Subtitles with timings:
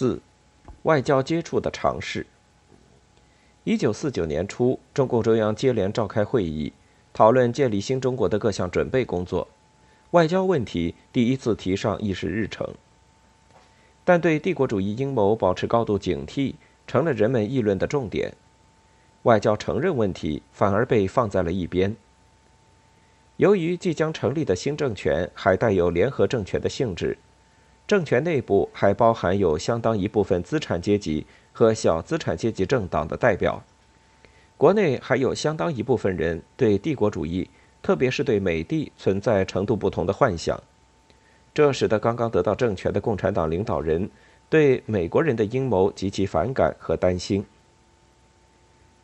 [0.00, 0.18] 四，
[0.84, 2.24] 外交接触的尝试。
[3.64, 6.72] 一九四九年初，中共中央接连召开会议，
[7.12, 9.46] 讨论建立新中国的各项准备工作，
[10.12, 12.66] 外交问题第一次提上议事日程。
[14.02, 16.54] 但对帝国主义阴谋保持高度警惕，
[16.86, 18.32] 成了人们议论的重点。
[19.24, 21.94] 外交承认问题反而被放在了一边。
[23.36, 27.18] 由于即将成立的新政权还带有联合政权的性质。
[27.90, 33.64] 政权内部还包含有相当一部分资产阶级和小资产阶级政党的代表，
[34.56, 37.50] 国内还有相当一部分人对帝国主义，
[37.82, 40.62] 特别是对美帝存在程度不同的幻想，
[41.52, 44.08] 这使得刚刚得到政权的共产党领导人
[44.48, 47.44] 对美国人的阴谋极其反感和担心。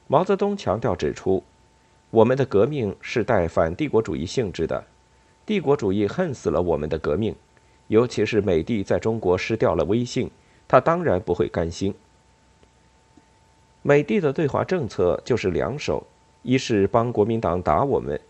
[0.07, 1.43] 毛泽东强调指出，
[2.11, 4.85] 我们的革命是带反帝国主义性质的，
[5.45, 7.35] 帝国主义恨死了我们的革命。
[7.89, 10.31] 尤其是美帝在中国失掉了威信，
[10.67, 11.95] 他当然不会甘心。
[13.83, 16.05] 美帝的对华政策就是两手：
[16.43, 18.21] 一是帮国民党打我们，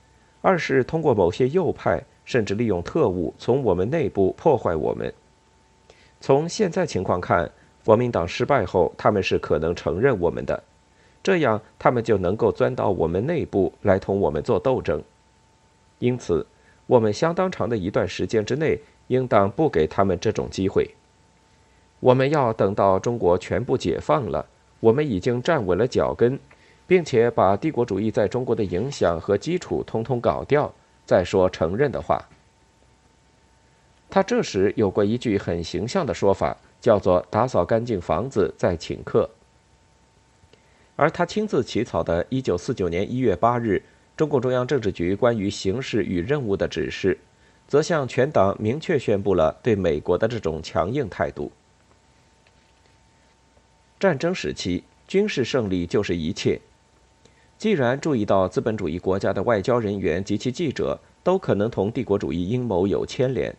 [0.42, 5.10] 二是通过某些右派，甚至利用特务从我们内部破坏我们。
[6.20, 7.50] 从现在情况看，
[7.82, 10.62] 国民党失败后，他们是可能承认我们的，
[11.22, 15.02] 这样他们就能够钻到我们内部来同我们做斗争。
[15.98, 16.46] 因此，
[16.86, 18.78] 我们相当长的一段时间之内。
[19.08, 20.94] 应当不给他们这种机会。
[22.00, 24.46] 我们要等到中国全部解放了，
[24.80, 26.38] 我们已经站稳了脚跟，
[26.86, 30.72] 并且把帝国主义在中国的影响和基础通通搞掉，
[31.04, 32.22] 再说承认的话。
[34.08, 39.28] 他这时有过一句很形象的说法，叫做“打扫干净房子再请客”。
[40.94, 43.82] 而他亲自起草的1949年1月8日
[44.16, 47.18] 中共中央政治局关于形势与任务的指示。
[47.66, 51.50] 则向全党明确宣布了对美国的这种强硬态度。
[53.98, 56.60] 战争时期，军事胜利就是一切。
[57.58, 63.56] 既然注意到资本主义国家的外交人员及其记者都可能同帝国主义阴谋有牵连，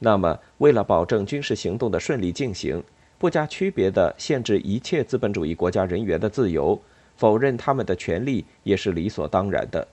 [0.00, 2.82] 那么为了保证军事行动的顺利进行，
[3.18, 6.78] 不加区别地限制一切资本主义国家人员的自由，
[7.16, 9.86] 否认他们的权利，也是理所当然的。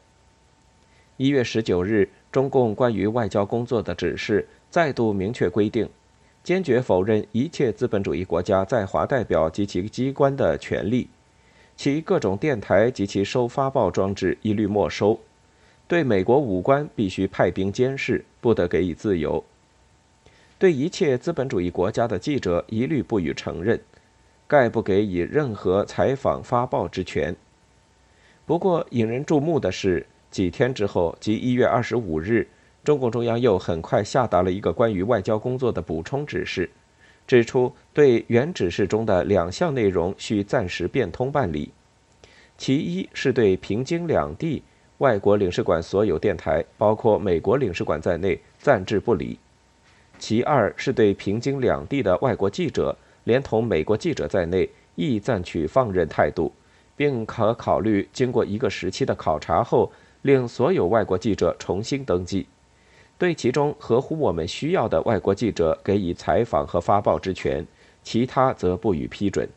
[1.18, 2.10] 一月十九日。
[2.32, 5.88] 中共关于外交工作的指示再度明确规定，
[6.44, 11.08] 坚决否认一切资本主义国家在华代表及其机关的权利，
[11.78, 15.20] 其各种电台及其收发报装置一律没收，
[15.88, 19.44] 对美国武官必须派兵监视，不得给予自由。
[20.58, 23.80] 对一切资本主义国家的记者一律不予承认，
[24.48, 27.36] 概不给予任何采访发报之权。
[28.48, 30.08] 不过引人注目的是。
[30.34, 32.48] 几天之后，即一月二十五日，
[32.84, 36.68] 中共中央又很快下达了一个关于外交工作的补充指示，
[37.28, 41.72] 指出对原指示中的两项内容需暂时变通办理。
[42.58, 44.64] 其一是对平津两地
[44.98, 49.38] 外国领事馆所有电台，包括美国领事馆在内，暂置不理；
[50.18, 56.52] 其二是对平津两地的外国记者，连同美国记者在内，亦暂取放任态度，
[56.96, 59.92] 并可考虑经过一个时期的考察后。
[60.24, 62.48] 令所有外国记者重新登记，
[63.18, 67.66] 对其中合乎我们需要的外国记者给予采访和发报之权，
[68.04, 69.48] 其他则不予批准。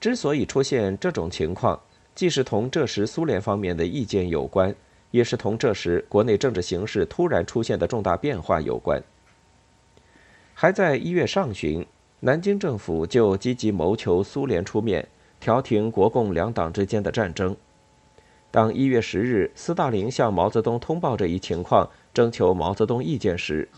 [0.00, 1.80] 之所以出现这种情况，
[2.14, 4.74] 既是同这时苏联方面的意见有关，
[5.12, 9.00] 也是同这时国内政治形势突然出现的重大变化有关。
[10.54, 11.86] 还在一月上旬，
[12.18, 15.06] 南京政府就积极谋求苏联出面
[15.38, 17.56] 调停国共两党之间的战争。
[18.50, 23.68] 当一月十日，斯大林向毛泽东通报这一情况，征求毛泽东意见时，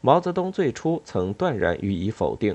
[0.00, 2.54] 毛泽东最初曾断然予以否定。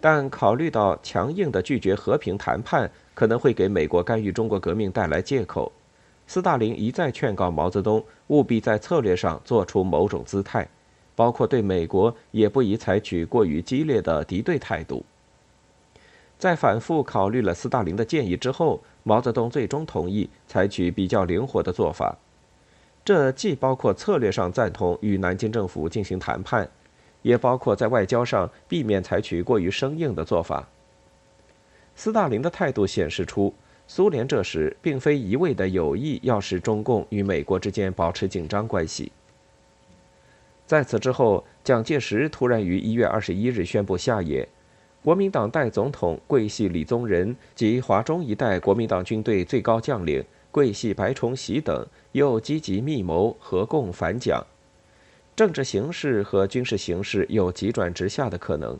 [0.00, 5.70] 但考虑到强硬的拒绝和平谈判可能会给美国干预中国革命带来借口，
[6.26, 10.66] 斯大林一再劝告毛泽东务必在策略上做出某种姿态，
[11.14, 15.04] 包括对美国也不宜采取过于激烈的敌对态度。
[16.44, 18.82] 在反复考虑了斯大林的建议之后。
[19.06, 22.16] 毛泽东最终同意采取比较灵活的做法，
[23.04, 26.66] 这既包括策略上赞同与南京政府进行谈判，
[27.20, 30.66] 也包括在外交上避免采取过于生硬的做法。
[31.94, 33.52] 斯大林的态度显示出，
[33.86, 39.12] 苏联这时并非一味的有意要使中共与美国之间保持紧张关系。
[40.66, 44.48] 在此之后，蒋介石突然于一月二十一日宣布下野。
[45.04, 54.42] 国民党代总统桂系李宗仁及华中一带国民党军队最高将领桂系白崇禧等又积极密谋合共反蒋，
[55.36, 58.78] 政治形势和军事形势有急转直下的可能。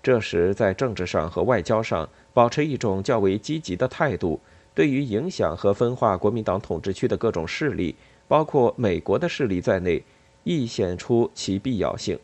[0.00, 4.38] 这时在政治上和外交上保持一种较为积极的态度，
[4.76, 7.96] 对于影响和分化国民党统治区的各种势力，
[8.28, 10.04] 包括美国的势力在内，
[10.44, 12.16] 亦显出其必要性。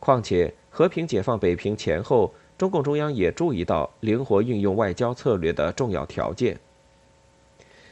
[0.00, 6.56] 况且，和平解放北平前后，中共中央也注意到灵活运用外交策略的重要条件。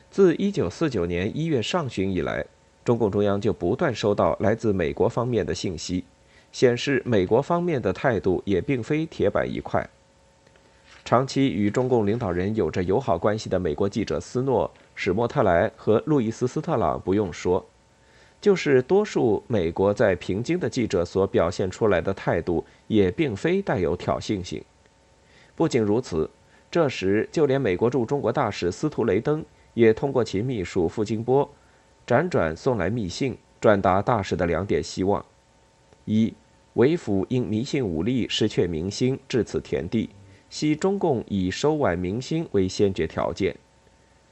[0.09, 2.47] 自1949年1月上旬以来，
[2.85, 6.05] 中共中央就不断收到来自美国方面的信息，
[6.53, 9.85] 显示美国方面的态度也并非铁板一块。
[11.05, 17.67] 长期与中共领导人有着友好关系的美国记者斯诺、史莫特莱和路易斯·斯特朗不用说，
[18.41, 24.63] 就是多数美国在平津的记者所表现出来的态度，也并非带有挑衅性。
[25.55, 26.31] 不仅如此，
[26.71, 29.45] 这时就连美国驻中国大使司徒雷登。
[29.75, 31.47] 也通过其秘书傅金波，
[32.07, 35.23] 辗转送来密信，转达大使的两点希望：
[36.07, 36.33] 一，
[36.73, 40.09] 为府因迷信武力失却民心，至此田地，
[40.49, 43.53] 系中共以收挽民心为先决条件；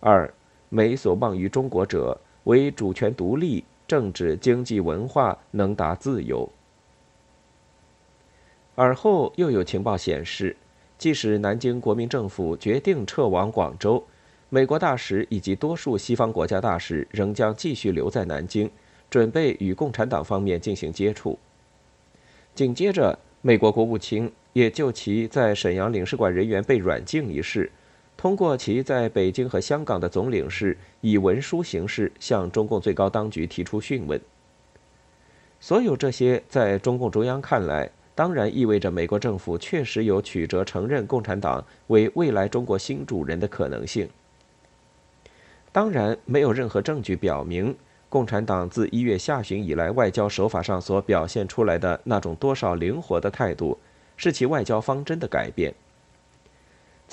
[0.01, 0.33] 二，
[0.71, 6.51] 美所望于中国者，为主权独立、政治、经济、文化能达自由。
[8.75, 10.57] 而后又有情报显示，
[10.99, 14.05] 即使南京国民政府决定撤往广州。
[14.49, 18.71] 美国大使以及多数西方国家大使仍将继续留在南京，
[19.11, 21.39] 准备与共产党方面进行接触。
[22.55, 27.71] 紧接着，美国国务卿也就其在沈阳领事馆人员被软禁一事，
[28.17, 34.19] 通过其在北京和香港的总领事，以文书形式向中共最高当局提出讯问。
[35.61, 44.09] 所有这些，在中共中央看来，当然意味着美国政府确实有曲折承认共产党为未来中国新主人的可能性。
[45.73, 47.75] 当然，没有任何证据表明，
[48.09, 53.77] 共产党自一月下旬以来外交手法上所表现出来的那种多少灵活的态度，
[54.17, 55.75] 是其外交方针的改变。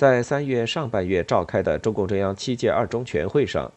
[0.02, 3.70] 在三月上半月召开的中共中央七届二中全会上，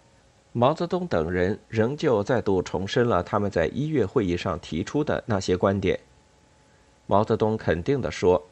[0.54, 6.00] 毛泽东等人仍旧再度重申了他们在一月会议上提出的那些观点。
[7.06, 8.44] 毛泽东肯定地说：“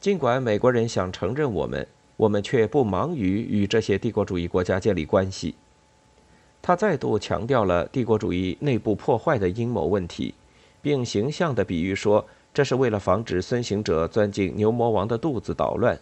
[0.00, 1.86] 尽管美国人想承认我们。”
[2.16, 5.54] 我们却不忙于与这些帝国主义国家建立关系。
[6.60, 10.34] 他再度强调了帝国主义内部破坏的阴谋问题，
[10.82, 15.96] 并形象地比喻说，这是为了防止孙行者钻进牛魔王的肚子捣乱，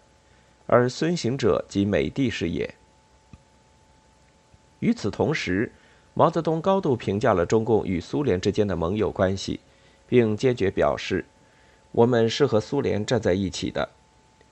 [0.66, 2.74] 而孙行者即美帝是也。
[4.80, 5.72] 与此同时，
[6.14, 9.60] 毛泽东高度评价了中共与苏联之间的盟友关系，
[10.06, 11.24] 并坚决表示，
[11.92, 13.88] 我们是和苏联站在一起的。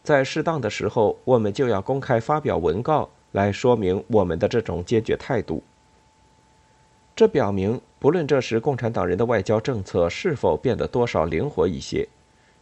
[0.03, 5.63] 在适当的时候，我们就要公开发表文告来说明我们的这种坚决态度。
[7.15, 12.09] 这表明，不论这时共产党人的外交政策是否变得多少灵活一些，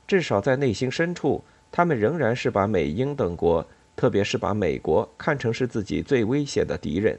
[0.06, 7.18] 至少在内心深处，他们仍然是把美英等国，特别是把美国看成是自己最危险的敌人。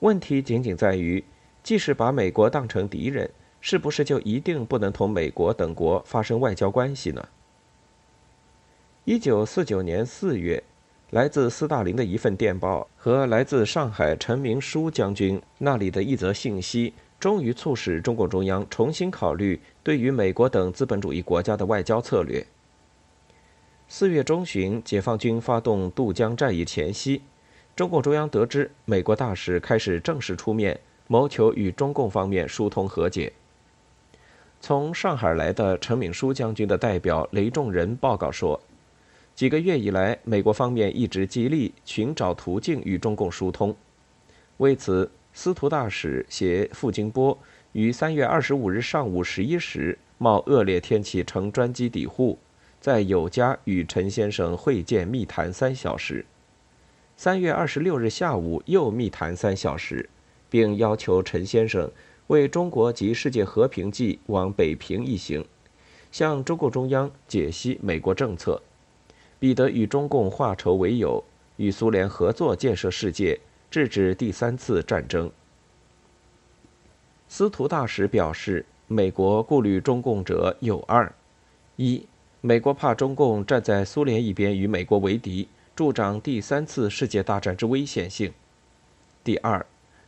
[0.00, 1.22] 问题仅仅在于，
[1.62, 3.30] 即使把美国当成敌人，
[3.60, 7.28] 是不是就一定不能同美国等国发生外交关系呢？
[9.04, 10.62] 一九四九年四月，
[11.10, 22.44] 来自斯大林的一份电报和来自上海陈明书将军那里的一则信息，终于促使中共中央重新考虑对于美国等资本主义国家的外交策略。
[23.86, 27.20] 四月中旬，解放军发动渡江战役前夕，
[27.76, 33.32] 中共中央得知美国大使开始正式出面谋求与中共方面疏通和解。
[34.60, 38.60] 从上海来的陈敏书将军的代表雷仲仁报告说。
[39.34, 43.74] 几个月以来，美国方面一直极力寻找途径与中共疏通。
[44.58, 47.36] 为此，司徒大使携傅金波
[47.72, 52.38] 于三月二十五日上午十一时，冒恶劣天气乘专机抵沪，
[52.84, 56.26] 在友家与陈先生会见密谈三小时。
[57.16, 60.10] 三月二十六日下午又密谈三小时，
[60.50, 61.90] 并要求陈先生
[62.26, 65.42] 为中国及世界和平计往北平一行，
[66.12, 68.60] 向中共中央解析美国政策。
[69.38, 71.24] 彼得与中共化仇为友，
[71.56, 75.32] 与苏联合作建设世界，制止第三次战争。
[77.28, 81.10] 司徒大使表示，美国顾虑中共者有二：
[81.76, 82.06] 一，
[82.46, 88.30] 美国怕中共站在苏联一边与美国为敌，助长第三次世界大战之危险性；
[89.24, 89.64] 第二，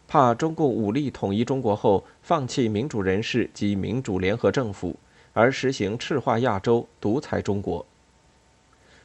[0.06, 4.94] 怕中共武力统一中国后，放弃民主人士及民主联合政府，
[5.32, 7.86] 而实行赤化亚洲、独裁中国。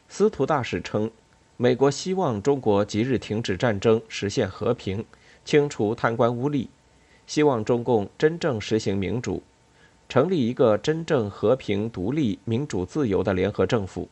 [0.10, 1.10] 司徒大使称，
[1.56, 5.06] 美国希望中国即日停止战争，实现和平，
[5.46, 6.68] 清除贪官污吏，
[7.26, 9.42] 希望中共真正实行民主。
[10.12, 14.10] 成立一个真正和平、独立、民主、自由的联合政府，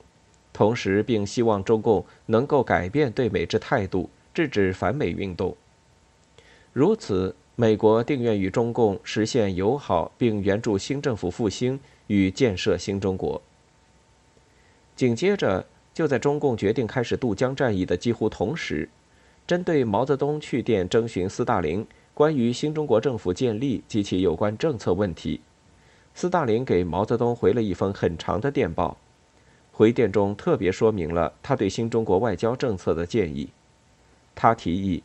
[0.53, 5.53] 同时并希望中共能够改变对美之态度，制止反美运动。
[6.71, 11.77] 如此，美国定愿与中共实现友好，并援助新政府复兴
[12.07, 13.41] 与建设新中国。
[14.95, 18.87] 紧接着，就在中共决定开始渡江战役的几乎同时，
[19.45, 25.41] 针对毛泽东去电征询斯大林关于新中国政府建立及其有关政策问题，
[26.21, 28.97] 斯大林给毛泽东回了一封很长的电报。
[29.71, 33.47] 回电中特别说明了他对新中国外交政策的建议。
[34.35, 35.01] 他提议，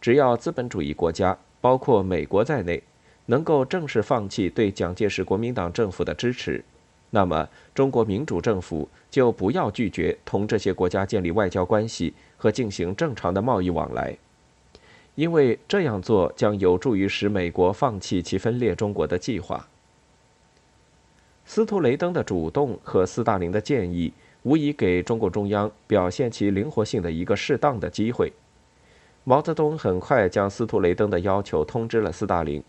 [0.00, 2.82] 只要资本主义国家，包括美国在内，
[3.26, 6.64] 能够正式放弃对蒋介石国民党政府的支持。
[7.10, 14.16] 那么，中国民主政府就不要拒绝同这些国家建立外交关系和进行正常的贸易往来，
[15.14, 19.68] 因为这样做将有助于使美国放弃其分裂中国的计划。
[21.44, 28.32] 斯图雷登的主动和斯大林的建议，无疑给中共中央表现其灵活性的一个适当的机会。
[29.24, 32.62] 毛泽东很快将斯图雷登的要求通知了斯大林。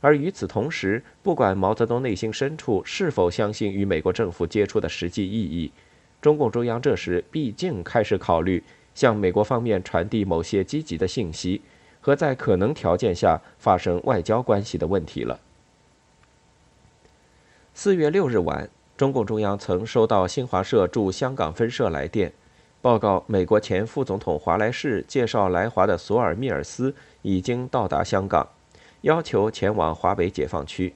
[0.00, 5.70] 而与此同时，不管毛泽东内心深处是否相信与美国政府接触的实际意义，
[6.20, 8.62] 中共中央这时毕竟开始考虑
[8.94, 11.60] 向美国方面传递某些积极的信息
[12.00, 15.38] 和在可能条件下发生外交关系的问题了。
[17.74, 22.30] 四月六日晚，中共中央曾收到新华社驻香港分社来电，
[22.82, 28.46] 报告美国前副总统华莱士介绍来华的索尔密尔斯已经到达香港。
[29.00, 30.94] 要求前往华北解放区。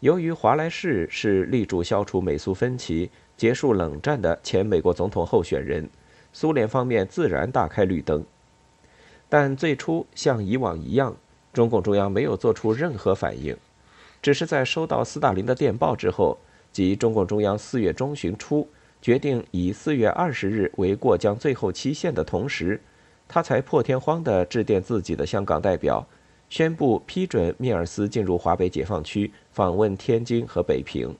[0.00, 5.88] 由于华莱士是力主消除美苏分歧、结束冷战的前美国总统候选人，
[6.32, 8.24] 苏联方面自然大开绿灯。
[9.28, 11.16] 但最初像以往一样，
[11.52, 13.56] 中共中央没有做出任何反应，
[14.24, 16.38] 只是在收到斯大林的电报之后，
[16.72, 18.66] 即中共中央四月中旬初
[19.02, 22.80] 决定以四月二十日为过江最后期限的同时，
[23.28, 26.02] 他才破天荒地致电自己的香港代表。
[26.48, 31.14] 宣布批准密尔斯进入华北解放区访问天津和北平。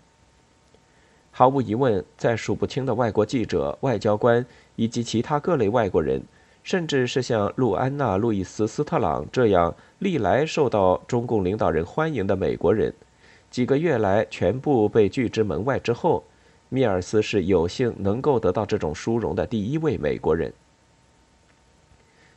[1.31, 4.47] 毫无疑问，在数不清的外国记者、外交官
[4.77, 6.23] 以及其他各类外国人，
[6.65, 12.93] 甚至是像路安娜·路易斯·斯特朗这样历来受到中共领导人欢迎的美国人，
[13.51, 16.25] 几个月来全部被拒之门外之后，
[16.71, 20.51] 密尔斯是有幸能够得到这种殊荣的第一位美国人。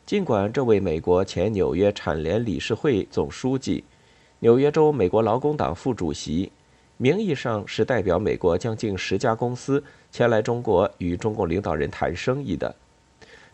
[0.06, 3.84] 尽管这位美国前纽约产联理事会总书记、
[4.40, 6.52] 纽约州美国劳工党副主席，
[6.98, 9.82] 名义上是代表美国将近十家公司
[10.12, 12.76] 前来中国与中共领导人谈生意的，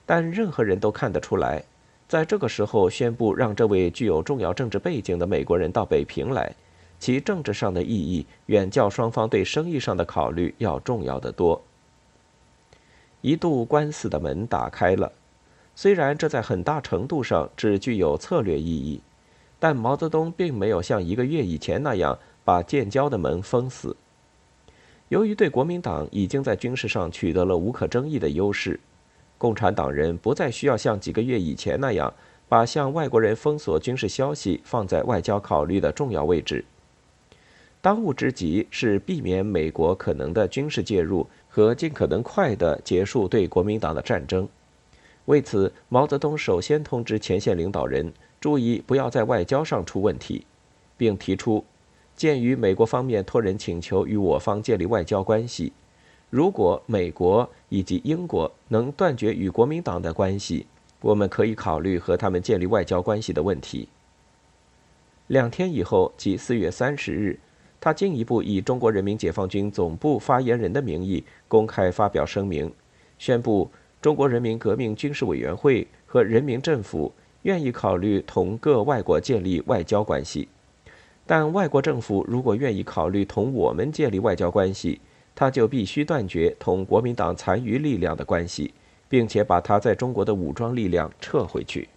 [0.05, 1.63] 但任何人都看得出来，
[2.07, 6.53] 在这个时候宣布让这位具有重要政治背景的美国人到北平来，
[7.00, 11.62] 其政治上的意义远较双方对生意上的考虑要重要的多。
[13.22, 15.12] 一度官司的门打开了。
[15.75, 19.01] 虽然这在很大程度上只具有策略意义，
[19.60, 23.95] 但毛泽东并没有像一个月以前那样把建交的门封死。
[25.10, 28.79] 由于对国民党已经在军事上取得了无可争议的优势，
[29.44, 32.14] 共产党人不再需要像几个月以前那样
[32.48, 36.64] 把向外国人封锁军事消息放在外交考虑的重要位置。
[37.82, 44.48] 当务之急是避免美国可能的军事介入和尽可能快地结束对国民党的战争。
[45.26, 50.46] 为此，毛泽东首先通知前线领导人注意不要在外交上出问题，
[50.96, 51.66] 并提出：
[52.16, 55.74] 鉴于美国方面托人请求与我方建立外交关系，
[56.34, 60.66] 如果美国以及英国能断绝与国民党的关系，
[61.00, 63.88] 我们可以考虑和他们建立外交关系的问题。
[65.28, 67.38] 两天以后，即四月三十日，
[67.80, 72.74] 他进一步以中国人民解放军总部发言人的名义公开发表声明，
[73.20, 73.70] 宣布。
[74.02, 77.13] 中国人民革命军事委员会和人民政府
[77.44, 80.48] 愿意考虑同各外国建立外交关系，
[81.28, 85.00] 但外国政府如果愿意考虑同我们建立外交关系，
[85.36, 88.74] 他就必须断绝同国民党残余力量的关系，
[89.10, 91.90] 并且把他在中国的武装力量撤回去。